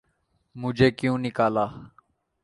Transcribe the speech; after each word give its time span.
''مجھے 0.55 0.89
کیوں 0.97 1.17
نکالا‘‘۔ 1.23 1.65